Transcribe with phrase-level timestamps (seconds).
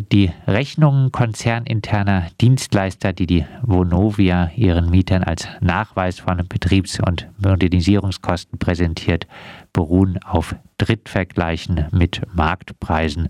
[0.00, 8.58] Die Rechnungen konzerninterner Dienstleister, die die Vonovia ihren Mietern als Nachweis von Betriebs- und Modernisierungskosten
[8.58, 9.26] präsentiert,
[9.72, 13.28] beruhen auf Drittvergleichen mit Marktpreisen.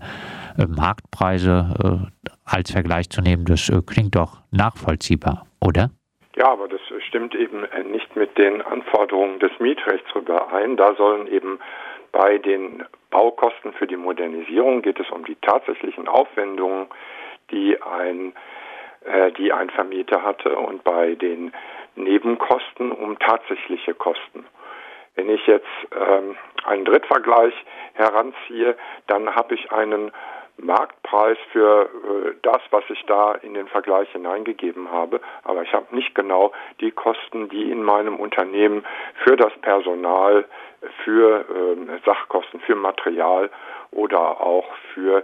[0.57, 5.89] Äh, Marktpreise äh, als Vergleich zu nehmen, das äh, klingt doch nachvollziehbar, oder?
[6.35, 10.77] Ja, aber das stimmt eben nicht mit den Anforderungen des Mietrechts überein.
[10.77, 11.59] Da sollen eben
[12.11, 16.87] bei den Baukosten für die Modernisierung geht es um die tatsächlichen Aufwendungen,
[17.51, 18.33] die ein,
[19.05, 21.51] äh, die ein Vermieter hatte und bei den
[21.95, 24.45] Nebenkosten um tatsächliche Kosten.
[25.15, 27.53] Wenn ich jetzt ähm, einen Drittvergleich
[27.93, 28.77] heranziehe,
[29.07, 30.11] dann habe ich einen
[30.61, 35.95] Marktpreis für äh, das, was ich da in den Vergleich hineingegeben habe, aber ich habe
[35.95, 38.85] nicht genau die Kosten, die in meinem Unternehmen
[39.23, 40.45] für das Personal,
[41.03, 43.49] für äh, Sachkosten, für Material
[43.91, 45.23] oder auch für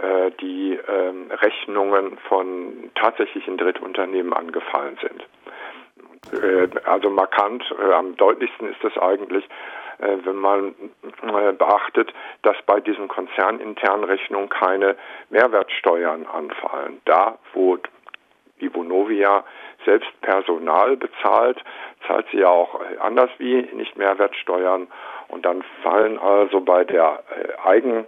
[0.00, 6.42] äh, die äh, Rechnungen von tatsächlichen Drittunternehmen angefallen sind.
[6.42, 9.44] Äh, also markant, äh, am deutlichsten ist es eigentlich,
[9.98, 10.74] wenn man
[11.58, 14.96] beachtet, dass bei diesen konzerninternen Rechnungen keine
[15.30, 17.00] Mehrwertsteuern anfallen.
[17.04, 17.78] Da, wo
[18.60, 19.44] die Vonovia
[19.84, 21.62] selbst Personal bezahlt,
[22.06, 24.88] zahlt sie ja auch anders wie nicht Mehrwertsteuern
[25.28, 27.22] und dann fallen also bei der
[27.64, 28.06] Eigen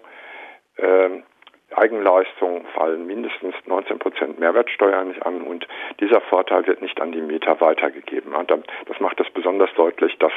[1.77, 5.67] Eigenleistungen fallen mindestens 19 Prozent Mehrwertsteuer nicht an und
[6.01, 8.33] dieser Vorteil wird nicht an die Mieter weitergegeben.
[8.87, 10.33] Das macht es besonders deutlich, dass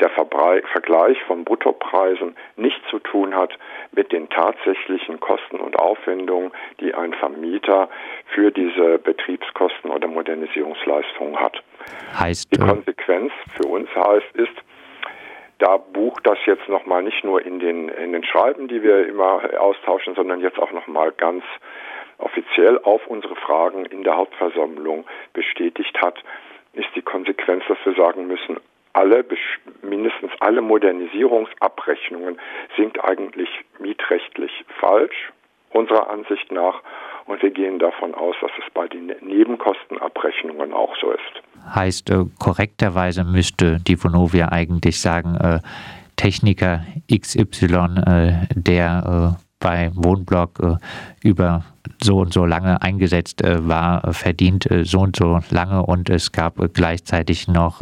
[0.00, 3.52] der Vergleich von Bruttopreisen nichts zu tun hat
[3.92, 7.88] mit den tatsächlichen Kosten und Aufwendungen, die ein Vermieter
[8.34, 11.62] für diese Betriebskosten oder Modernisierungsleistungen hat.
[12.18, 14.54] Heißt, die äh, Konsequenz für uns heißt ist,
[16.08, 19.42] da bucht das jetzt nochmal nicht nur in den, in den Schreiben, die wir immer
[19.60, 21.44] austauschen, sondern jetzt auch nochmal ganz
[22.18, 26.16] offiziell auf unsere Fragen in der Hauptversammlung bestätigt hat,
[26.72, 28.58] ist die Konsequenz, dass wir sagen müssen,
[28.92, 29.24] alle,
[29.82, 32.40] mindestens alle Modernisierungsabrechnungen
[32.76, 33.48] sind eigentlich
[33.78, 35.32] mietrechtlich falsch,
[35.70, 36.82] unserer Ansicht nach.
[37.26, 41.42] Und wir gehen davon aus, dass es bei den Nebenkostenabrechnungen auch so ist.
[41.74, 45.60] Heißt, äh, korrekterweise müsste die Vonovia eigentlich sagen, äh,
[46.18, 51.64] Techniker XY, äh, der äh, bei Wohnblock äh, über
[52.02, 57.48] so und so lange eingesetzt war, verdient so und so lange und es gab gleichzeitig
[57.48, 57.80] noch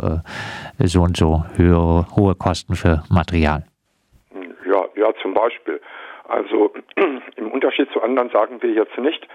[0.78, 3.66] so und so höhere, hohe Kosten für Material.
[4.32, 5.80] Ja, ja, zum Beispiel.
[6.28, 6.72] Also
[7.36, 9.26] im Unterschied zu anderen sagen wir jetzt nicht,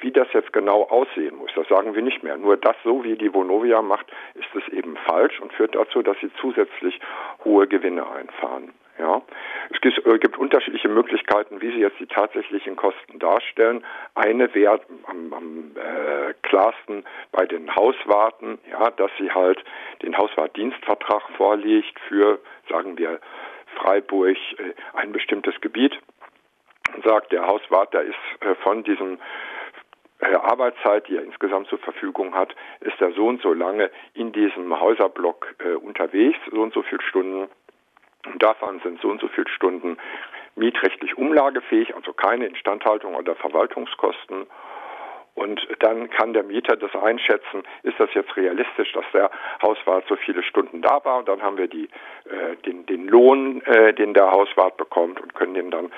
[0.00, 1.50] wie das jetzt genau aussehen muss.
[1.54, 2.36] Das sagen wir nicht mehr.
[2.36, 6.18] Nur das, so wie die Vonovia macht, ist es eben falsch und führt dazu, dass
[6.20, 6.98] sie zusätzlich
[7.44, 8.72] hohe Gewinne einfahren.
[8.98, 9.20] Ja,
[9.74, 13.84] es gibt, äh, unterschiedliche Möglichkeiten, wie sie jetzt die tatsächlichen Kosten darstellen.
[14.14, 19.62] Eine wäre am, am äh, klarsten bei den Hauswarten, ja, dass sie halt
[20.00, 22.38] den Hauswartdienstvertrag vorlegt für,
[22.70, 23.20] sagen wir,
[23.74, 26.00] Freiburg äh, ein bestimmtes Gebiet
[27.04, 29.18] sagt, der Hauswart, der ist äh, von diesem
[30.20, 34.32] äh, Arbeitszeit, die er insgesamt zur Verfügung hat, ist er so und so lange in
[34.32, 37.48] diesem Häuserblock äh, unterwegs, so und so viele Stunden.
[38.24, 39.98] Und davon sind so und so viele Stunden
[40.56, 44.46] mietrechtlich umlagefähig, also keine Instandhaltung oder Verwaltungskosten.
[45.34, 49.30] Und dann kann der Mieter das einschätzen, ist das jetzt realistisch, dass der
[49.60, 51.18] Hauswart so viele Stunden da war.
[51.18, 51.90] Und dann haben wir die,
[52.24, 55.92] äh, den, den Lohn, äh, den der Hauswart bekommt und können den dann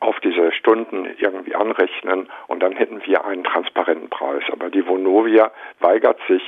[0.00, 2.28] auf diese Stunden irgendwie anrechnen.
[2.46, 4.42] Und dann hätten wir einen transparenten Preis.
[4.52, 5.50] Aber die Vonovia
[5.80, 6.42] weigert sich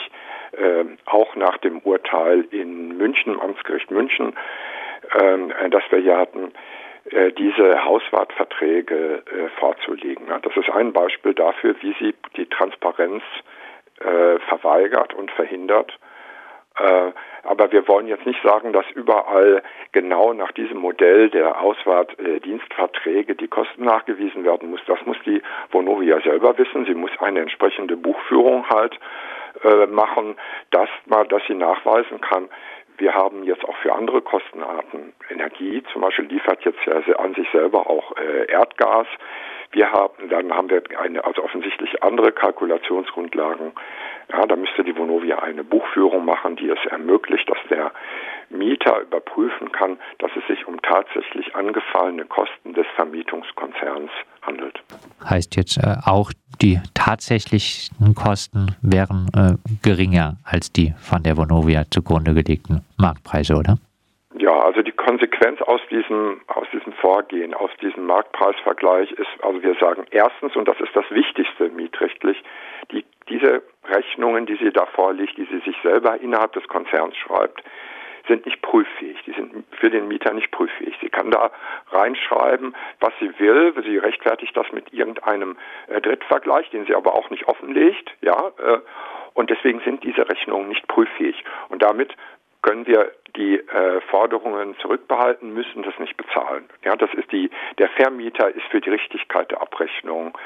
[0.53, 4.35] äh, auch nach dem Urteil in München, Amtsgericht München,
[5.13, 6.53] äh, das wir hier hatten,
[7.11, 10.27] äh, diese Hauswartverträge äh, vorzulegen.
[10.43, 13.23] Das ist ein Beispiel dafür, wie sie die Transparenz
[14.01, 15.99] äh, verweigert und verhindert.
[17.43, 19.63] Aber wir wollen jetzt nicht sagen, dass überall
[19.93, 24.81] genau nach diesem Modell der Auswartdienstverträge die Kosten nachgewiesen werden muss.
[24.87, 26.85] Das muss die Vonovia selber wissen.
[26.87, 28.99] Sie muss eine entsprechende Buchführung halt
[29.91, 30.37] machen,
[30.71, 32.49] dass man, dass sie nachweisen kann,
[33.01, 37.49] wir haben jetzt auch für andere Kostenarten Energie, zum Beispiel liefert jetzt ja an sich
[37.51, 39.07] selber auch äh, Erdgas.
[39.73, 43.73] Wir haben, dann haben wir eine, also offensichtlich andere Kalkulationsgrundlagen.
[44.31, 47.93] Ja, da müsste die Vonovia eine Buchführung machen, die es ermöglicht, dass der
[48.51, 54.11] Mieter überprüfen kann, dass es sich um tatsächlich angefallene Kosten des Vermietungskonzerns
[54.43, 54.83] handelt.
[55.25, 61.85] Heißt jetzt äh, auch, die tatsächlichen Kosten wären äh, geringer als die von der Vonovia
[61.91, 63.77] zugrunde gelegten Marktpreise, oder?
[64.37, 69.75] Ja, also die Konsequenz aus diesem, aus diesem Vorgehen, aus diesem Marktpreisvergleich ist, also wir
[69.81, 72.43] sagen erstens, und das ist das Wichtigste mietrechtlich,
[72.93, 77.63] die, diese Rechnungen, die sie da vorliegt, die sie sich selber innerhalb des Konzerns schreibt,
[78.31, 79.19] sind nicht prüffähig.
[79.27, 80.97] Die sind für den Mieter nicht prüffähig.
[81.01, 81.51] Sie kann da
[81.91, 83.75] reinschreiben, was sie will.
[83.85, 85.57] Sie rechtfertigt das mit irgendeinem
[85.89, 88.11] äh, Drittvergleich, den sie aber auch nicht offenlegt.
[88.23, 88.79] Ja, äh,
[89.35, 91.45] und deswegen sind diese Rechnungen nicht prüffähig.
[91.69, 92.15] Und damit
[92.63, 96.69] können wir die äh, Forderungen zurückbehalten, müssen das nicht bezahlen.
[96.85, 100.37] Ja, das ist die, der Vermieter ist für die Richtigkeit der Abrechnung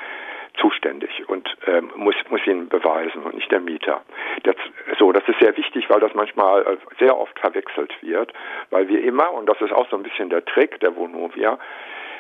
[0.57, 4.03] zuständig und ähm, muss, muss ihn beweisen und nicht der Mieter.
[4.45, 4.57] Das,
[4.99, 8.33] so, das ist sehr wichtig, weil das manchmal äh, sehr oft verwechselt wird,
[8.71, 11.59] weil wir immer, und das ist auch so ein bisschen der Trick der Vonovia,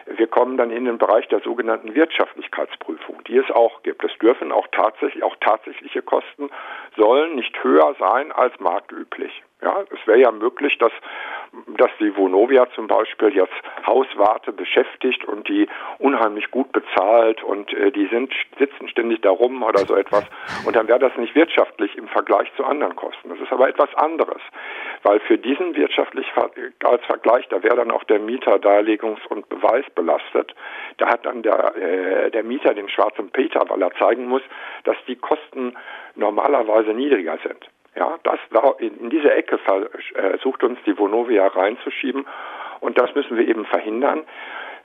[0.07, 4.05] wir kommen dann in den Bereich der sogenannten Wirtschaftlichkeitsprüfung, die es auch gibt.
[4.05, 6.51] Es dürfen auch tatsächlich, auch tatsächliche Kosten
[6.97, 9.43] sollen nicht höher sein als marktüblich.
[9.65, 10.93] Ja, es wäre ja möglich, dass,
[11.79, 13.55] dass die Vonovia zum Beispiel jetzt
[13.87, 15.67] Hauswarte beschäftigt und die
[15.99, 20.25] unheimlich gut bezahlt und äh, die sind, sitzen ständig da rum oder so etwas.
[20.67, 23.31] Und dann wäre das nicht wirtschaftlich im Vergleich zu anderen Kosten.
[23.31, 24.43] Das ist aber etwas anderes,
[25.03, 30.55] weil für diesen Wirtschaftlichkeitsvergleich, da wäre dann auch der Mieter Darlegungs- und Beweis belastet.
[30.99, 34.43] Da hat dann der, äh, der Mieter den schwarzen Peter, weil er zeigen muss,
[34.85, 35.75] dass die Kosten
[36.17, 37.67] normalerweise niedriger sind.
[37.97, 38.41] Ja, das
[38.79, 42.27] in diese Ecke versucht äh, uns die Vonovia reinzuschieben
[42.81, 44.25] und das müssen wir eben verhindern.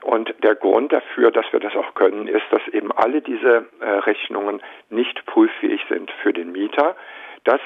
[0.02, 3.84] Und der Grund dafür, dass wir das auch können, ist, dass eben alle diese äh,
[3.86, 6.96] Rechnungen nicht prüffähig sind für den Mieter.
[7.44, 7.60] Das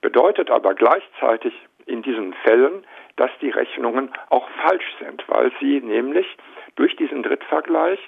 [0.00, 1.54] bedeutet aber gleichzeitig
[1.86, 2.84] in diesen Fällen,
[3.16, 6.26] dass die Rechnungen auch falsch sind, weil sie nämlich
[6.76, 7.98] durch diesen Drittvergleich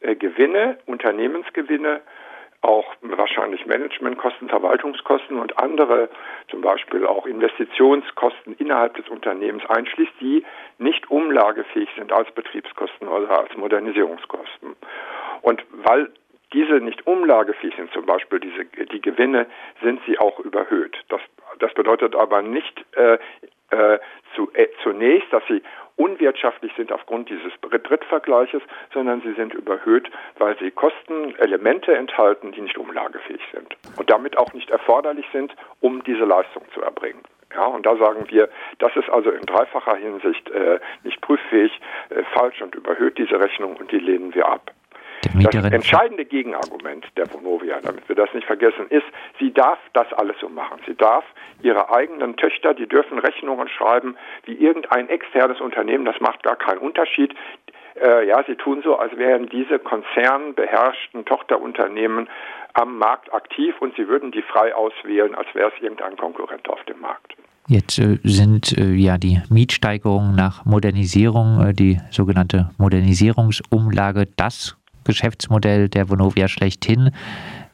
[0.00, 2.00] äh, Gewinne, Unternehmensgewinne
[2.62, 6.08] auch wahrscheinlich Managementkosten, Verwaltungskosten und andere,
[6.48, 10.44] zum Beispiel auch Investitionskosten innerhalb des Unternehmens einschließt, die
[10.78, 14.76] nicht umlagefähig sind als Betriebskosten oder als Modernisierungskosten.
[15.42, 16.10] Und weil
[16.52, 19.46] diese nicht umlagefähig sind, zum Beispiel diese, die Gewinne,
[19.82, 20.96] sind sie auch überhöht.
[21.08, 21.20] Das,
[21.58, 23.18] das bedeutet aber nicht äh,
[23.70, 23.98] äh,
[24.36, 25.62] zu, äh, zunächst, dass sie
[26.02, 28.62] unwirtschaftlich sind aufgrund dieses Drittvergleiches,
[28.92, 34.52] sondern sie sind überhöht, weil sie Kostenelemente enthalten, die nicht umlagefähig sind und damit auch
[34.52, 37.22] nicht erforderlich sind, um diese Leistung zu erbringen.
[37.54, 41.70] Ja, und da sagen wir, das ist also in dreifacher Hinsicht äh, nicht prüffähig,
[42.08, 44.72] äh, falsch und überhöht diese Rechnung und die lehnen wir ab.
[45.22, 49.06] Das entscheidende Gegenargument der Vonovia, damit wir das nicht vergessen, ist,
[49.38, 50.80] sie darf das alles so machen.
[50.86, 51.24] Sie darf
[51.62, 56.78] ihre eigenen Töchter, die dürfen Rechnungen schreiben wie irgendein externes Unternehmen, das macht gar keinen
[56.78, 57.34] Unterschied.
[58.02, 62.28] Äh, ja, sie tun so, als wären diese konzernbeherrschten Tochterunternehmen
[62.74, 66.82] am Markt aktiv und sie würden die frei auswählen, als wäre es irgendein Konkurrent auf
[66.84, 67.36] dem Markt.
[67.68, 75.88] Jetzt äh, sind äh, ja die Mietsteigerungen nach Modernisierung, äh, die sogenannte Modernisierungsumlage, das Geschäftsmodell
[75.88, 77.10] der Vonovia schlechthin.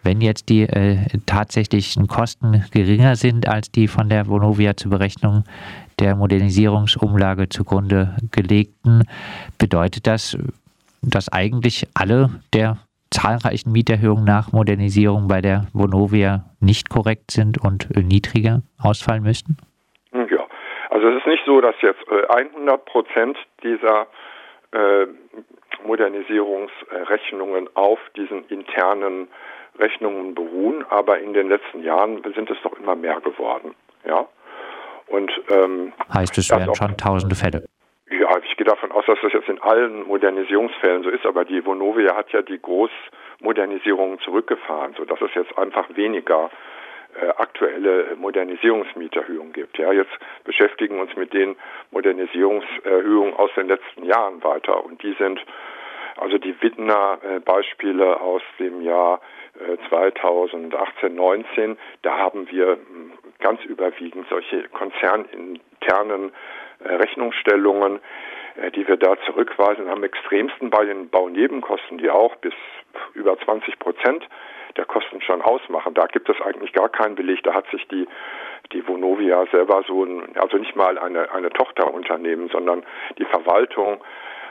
[0.02, 5.44] Wenn jetzt die äh, tatsächlichen Kosten geringer sind als die von der Vonovia zur Berechnung
[5.98, 9.02] der Modernisierungsumlage zugrunde gelegten,
[9.58, 10.38] bedeutet das,
[11.02, 12.78] dass eigentlich alle der
[13.10, 19.56] zahlreichen Mieterhöhungen nach Modernisierung bei der Vonovia nicht korrekt sind und äh, niedriger ausfallen müssten?
[20.12, 20.46] Ja,
[20.90, 24.06] also es ist nicht so, dass jetzt 100 äh, Prozent dieser
[25.98, 29.28] Modernisierungsrechnungen auf diesen internen
[29.78, 33.74] Rechnungen beruhen, aber in den letzten Jahren sind es doch immer mehr geworden.
[34.04, 34.26] Ja?
[35.08, 37.64] Und, ähm, heißt, es wären schon tausende Fälle.
[38.10, 41.64] Ja, ich gehe davon aus, dass das jetzt in allen Modernisierungsfällen so ist, aber die
[41.64, 46.50] Vonovia hat ja die Großmodernisierungen zurückgefahren, sodass es jetzt einfach weniger
[47.20, 49.76] äh, aktuelle Modernisierungsmieterhöhungen gibt.
[49.78, 50.12] Ja, jetzt
[50.44, 51.56] beschäftigen wir uns mit den
[51.90, 55.40] Modernisierungserhöhungen aus den letzten Jahren weiter und die sind
[56.18, 59.20] also die Wittner äh, Beispiele aus dem Jahr
[59.88, 62.78] 2018, äh, 19, da haben wir
[63.40, 66.32] ganz überwiegend solche konzerninternen
[66.80, 67.98] Rechnungsstellungen,
[68.76, 72.54] die wir da zurückweisen, am extremsten bei den Baunebenkosten, die auch bis
[73.14, 74.24] über 20 Prozent
[74.76, 75.94] der Kosten schon ausmachen.
[75.94, 77.42] Da gibt es eigentlich gar keinen Beleg.
[77.42, 78.06] Da hat sich die,
[78.72, 82.84] die Vonovia selber so, ein, also nicht mal eine, eine Tochterunternehmen, sondern
[83.18, 84.02] die Verwaltung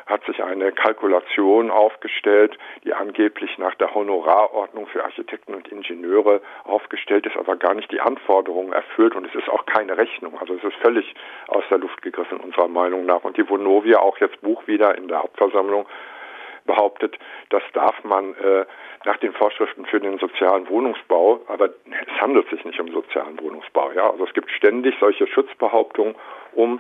[0.08, 7.26] hat sich eine Kalkulation aufgestellt, die angeblich nach der Honorarordnung für Architekten und Ingenieure aufgestellt
[7.26, 10.40] ist, aber gar nicht die Anforderungen erfüllt und es ist auch keine Rechnung.
[10.40, 11.14] Also es ist völlig
[11.48, 13.24] aus der Luft gegriffen unserer Meinung nach.
[13.24, 15.86] Und die Vonovia auch jetzt Buch wieder in der Hauptversammlung
[16.66, 17.18] behauptet,
[17.50, 18.66] das darf man äh,
[19.06, 23.92] nach den Vorschriften für den sozialen Wohnungsbau, aber es handelt sich nicht um sozialen Wohnungsbau.
[23.94, 24.12] Ja?
[24.12, 26.16] Also es gibt ständig solche Schutzbehauptungen,
[26.54, 26.80] um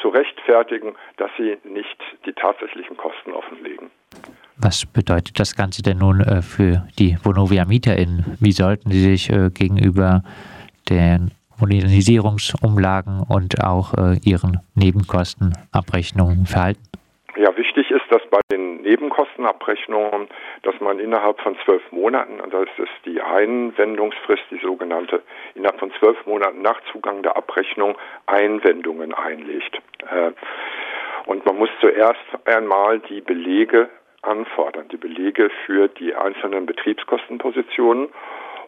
[0.00, 1.96] zu rechtfertigen, dass sie nicht
[2.26, 3.90] die tatsächlichen Kosten offenlegen.
[4.56, 8.38] Was bedeutet das Ganze denn nun äh, für die Vonovia-MieterInnen?
[8.40, 10.22] Wie sollten sie sich äh, gegenüber
[10.88, 16.82] den Modernisierungsumlagen und auch äh, ihren Nebenkostenabrechnungen verhalten?
[17.36, 20.28] Ja, wichtig ist, dass bei den Nebenkostenabrechnungen,
[20.62, 25.22] dass man innerhalb von zwölf Monaten, das ist die Einwendungsfrist, die sogenannte,
[25.64, 29.80] innerhalb von zwölf Monaten nach Zugang der Abrechnung Einwendungen einlegt.
[30.10, 30.32] Äh,
[31.26, 33.88] und man muss zuerst einmal die Belege
[34.20, 38.08] anfordern, die Belege für die einzelnen Betriebskostenpositionen.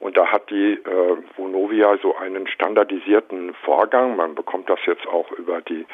[0.00, 4.16] Und da hat die äh, Vonovia so einen standardisierten Vorgang.
[4.16, 5.86] Man bekommt das jetzt auch über die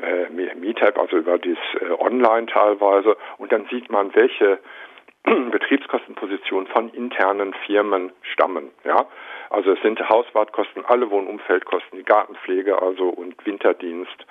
[0.00, 3.16] äh, MeTab, also über das äh, Online teilweise.
[3.36, 4.58] Und dann sieht man, welche
[5.50, 8.70] Betriebskostenpositionen von internen Firmen stammen.
[8.84, 9.06] Ja,
[9.50, 14.26] also es sind Hauswartkosten, alle Wohnumfeldkosten, die Gartenpflege, also und Winterdienst.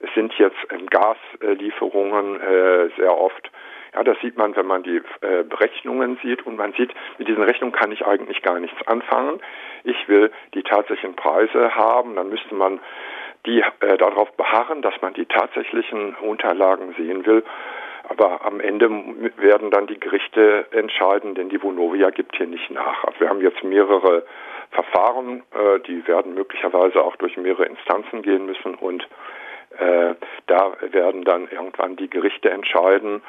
[0.00, 3.50] Es sind jetzt ähm, Gaslieferungen äh, sehr oft
[3.94, 7.42] ja, das sieht man, wenn man die äh, Berechnungen sieht und man sieht, mit diesen
[7.42, 9.40] Rechnungen kann ich eigentlich gar nichts anfangen.
[9.84, 12.80] Ich will die tatsächlichen Preise haben, dann müsste man
[13.46, 17.44] die äh, darauf beharren, dass man die tatsächlichen Unterlagen sehen will.
[18.08, 18.88] Aber am Ende
[19.36, 23.04] werden dann die Gerichte entscheiden, denn die Vonovia gibt hier nicht nach.
[23.04, 24.24] Also wir haben jetzt mehrere
[24.70, 29.06] Verfahren, äh, die werden möglicherweise auch durch mehrere Instanzen gehen müssen und
[29.78, 30.14] äh,
[30.46, 33.22] da werden dann irgendwann die Gerichte entscheiden,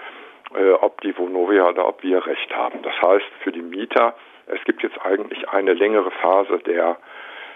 [0.55, 2.81] äh, ob die Vonovia oder ob wir Recht haben.
[2.81, 4.15] Das heißt, für die Mieter,
[4.47, 6.97] es gibt jetzt eigentlich eine längere Phase der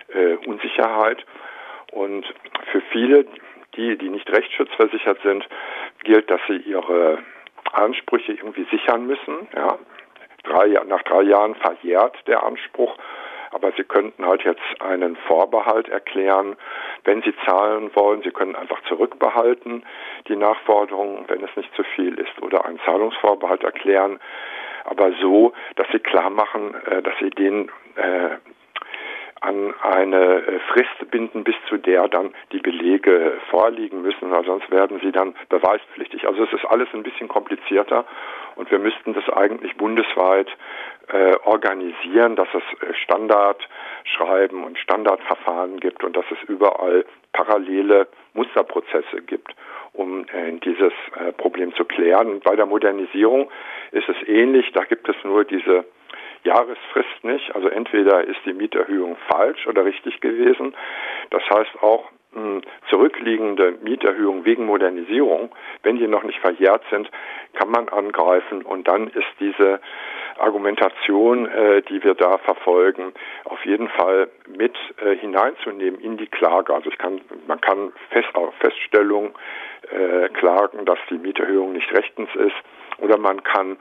[0.09, 1.25] äh, Unsicherheit
[1.91, 2.25] und
[2.71, 3.25] für viele,
[3.75, 5.47] die, die nicht rechtsschutzversichert sind,
[6.03, 7.19] gilt, dass sie ihre
[7.72, 9.48] Ansprüche irgendwie sichern müssen.
[9.55, 9.77] Ja.
[10.43, 12.98] Drei, nach drei Jahren verjährt der Anspruch
[13.53, 16.55] aber Sie könnten halt jetzt einen Vorbehalt erklären,
[17.03, 18.24] wenn Sie zahlen wollen.
[18.24, 19.86] Sie können einfach zurückbehalten
[20.27, 24.19] die Nachforderungen, wenn es nicht zu viel ist, oder einen Zahlungsvorbehalt erklären,
[24.86, 28.38] aber so, dass Sie klar machen, äh, dass Sie den äh,
[29.43, 34.71] an eine äh, Frist binden, bis zu der dann die Belege vorliegen müssen, weil sonst
[34.71, 36.25] werden sie dann beweispflichtig.
[36.27, 38.05] Also es ist alles ein bisschen komplizierter
[38.55, 40.47] und wir müssten das eigentlich bundesweit
[41.09, 49.23] äh, organisieren, dass es äh, Standardschreiben und Standardverfahren gibt und dass es überall parallele Musterprozesse
[49.27, 49.53] gibt,
[49.91, 52.29] um äh, dieses äh, Problem zu klären.
[52.29, 53.51] Und bei der Modernisierung
[53.91, 55.83] ist es ähnlich, da gibt es nur diese
[56.43, 57.55] Jahresfrist nicht.
[57.55, 60.75] Also entweder ist die Mieterhöhung falsch oder richtig gewesen.
[61.29, 65.51] Das heißt auch mh, zurückliegende Mieterhöhungen wegen Modernisierung,
[65.83, 67.09] wenn die noch nicht verjährt sind,
[67.53, 69.79] kann man angreifen und dann ist diese
[70.39, 73.13] Argumentation, äh, die wir da verfolgen,
[73.45, 76.73] auf jeden Fall mit äh, hineinzunehmen in die Klage.
[76.73, 79.35] Also ich kann, man kann fest Feststellung
[79.91, 82.55] äh, klagen, dass die Mieterhöhung nicht rechtens ist,
[83.00, 83.77] oder man kann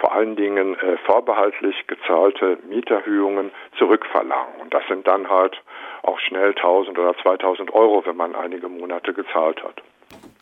[0.00, 4.60] vor allen Dingen äh, vorbehaltlich gezahlte Mieterhöhungen zurückverlangen.
[4.60, 5.60] Und das sind dann halt
[6.02, 9.82] auch schnell 1000 oder 2000 Euro, wenn man einige Monate gezahlt hat.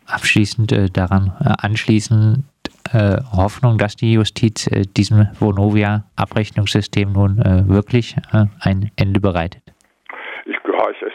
[0.06, 2.44] Abschließend äh, daran äh, anschließend
[2.92, 8.16] äh, Hoffnung, dass die Justiz äh, diesem Vonovia-Abrechnungssystem nun äh, wirklich
[8.60, 9.62] ein Ende bereitet.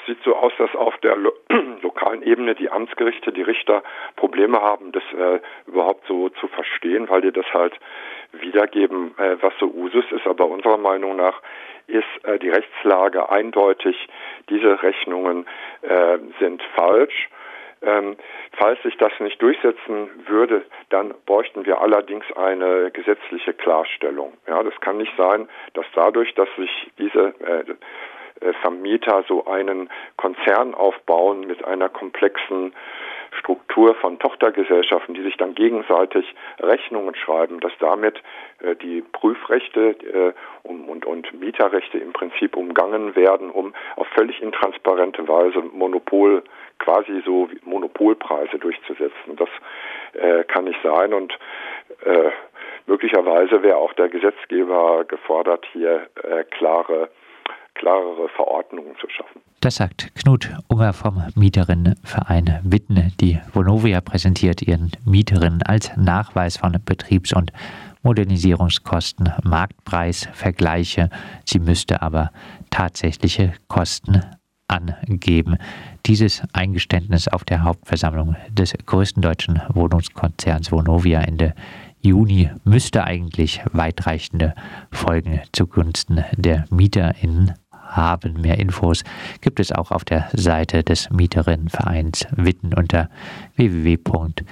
[0.06, 1.34] Sieht so aus, dass auf der lo
[1.82, 3.84] lokalen Ebene die Amtsgerichte, die Richter
[4.16, 7.74] Probleme haben, das äh, überhaupt so zu verstehen, weil die das halt
[8.32, 10.28] wiedergeben, äh, was so Usus ist.
[10.28, 11.42] Aber unserer Meinung nach
[11.88, 13.96] ist äh, die Rechtslage eindeutig.
[14.50, 15.46] Diese Rechnungen
[15.82, 17.30] äh, sind falsch.
[17.82, 18.16] Ähm,
[18.58, 24.34] falls sich das nicht durchsetzen würde, dann bräuchten wir allerdings eine gesetzliche Klarstellung.
[24.48, 27.64] Ja, das kann nicht sein, dass dadurch, dass sich diese äh,
[28.62, 32.74] Vermieter so einen Konzern aufbauen mit einer komplexen
[33.39, 36.25] Struktur von Tochtergesellschaften, die sich dann gegenseitig
[36.60, 38.22] Rechnungen schreiben, dass damit
[38.60, 45.27] äh, die Prüfrechte äh, und, und Mieterrechte im Prinzip umgangen werden, um auf völlig intransparente
[45.27, 46.44] Weise Monopol,
[46.80, 49.36] quasi so Monopolpreise durchzusetzen.
[49.38, 49.50] Das
[50.13, 51.38] äh, kann nicht sein und
[52.04, 52.32] äh,
[52.86, 57.10] möglicherweise wäre auch der Gesetzgeber gefordert, hier äh, klare
[57.75, 59.41] klarere Verordnungen zu schaffen.
[59.62, 63.13] Das sagt Knut Unger vom Mieterinnenverein Witten.
[63.20, 67.51] Die Vonovia präsentiert ihren Mieterinnen als Nachweis von Betriebs- und
[68.03, 71.10] Modernisierungskosten Marktpreisvergleiche.
[71.46, 72.32] Sie müsste aber
[72.70, 74.22] tatsächliche Kosten
[74.67, 75.58] angeben.
[76.05, 81.53] Dieses Eingeständnis auf der Hauptversammlung des größten deutschen Wohnungskonzerns Vonovia Ende
[82.01, 84.53] Juni müsste eigentlich weitreichende
[84.91, 87.53] Folgen zugunsten der MieterInnen
[87.96, 88.42] haben.
[88.42, 89.04] Mehr Infos
[89.42, 93.10] gibt es auch auf der Seite des Mieterinnenvereins Witten unter
[93.56, 94.46] www.mvwit.de.